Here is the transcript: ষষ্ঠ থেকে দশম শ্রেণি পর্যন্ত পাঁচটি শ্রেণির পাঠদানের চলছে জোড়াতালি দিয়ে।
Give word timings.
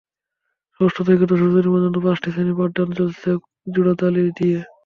ষষ্ঠ 0.79 0.97
থেকে 1.07 1.23
দশম 1.31 1.47
শ্রেণি 1.51 1.69
পর্যন্ত 1.73 1.97
পাঁচটি 2.05 2.27
শ্রেণির 2.33 2.57
পাঠদানের 2.59 2.97
চলছে 2.99 3.29
জোড়াতালি 3.73 4.21
দিয়ে। 4.37 4.59